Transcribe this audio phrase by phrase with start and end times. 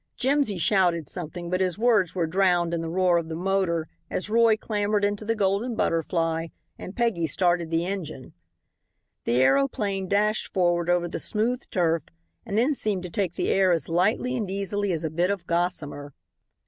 [0.17, 4.31] Jimsy shouted something, but his words were drowned in the roar of the motor as
[4.31, 6.47] Roy clambered into the Golden Butterfly
[6.79, 8.33] and Peggy started the engine.
[9.25, 12.05] The aeroplane dashed forward over the smooth turf
[12.47, 15.45] and then seemed to take the air as lightly and easily as a bit of
[15.45, 16.15] gossamer.